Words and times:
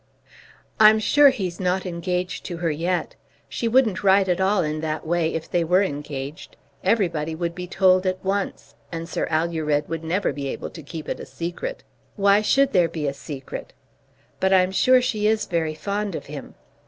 "I'm 0.79 0.97
sure 0.97 1.29
he's 1.29 1.59
not 1.59 1.85
engaged 1.85 2.43
to 2.45 2.57
her 2.57 2.71
yet. 2.71 3.13
She 3.47 3.67
wouldn't 3.67 4.03
write 4.03 4.27
at 4.27 4.41
all 4.41 4.63
in 4.63 4.81
that 4.81 5.05
way 5.05 5.31
if 5.31 5.47
they 5.47 5.63
were 5.63 5.83
engaged. 5.83 6.57
Everybody 6.83 7.35
would 7.35 7.53
be 7.53 7.67
told 7.67 8.07
at 8.07 8.25
once, 8.25 8.73
and 8.91 9.07
Sir 9.07 9.27
Alured 9.29 9.87
would 9.87 10.03
never 10.03 10.33
be 10.33 10.47
able 10.47 10.71
to 10.71 10.81
keep 10.81 11.07
it 11.07 11.19
a 11.19 11.25
secret. 11.27 11.83
Why 12.15 12.41
should 12.41 12.73
there 12.73 12.89
be 12.89 13.07
a 13.07 13.13
secret? 13.13 13.73
But 14.39 14.51
I'm 14.51 14.71
sure 14.71 15.03
she 15.03 15.27
is 15.27 15.45
very 15.45 15.75
fond 15.75 16.15
of 16.15 16.25
him. 16.25 16.55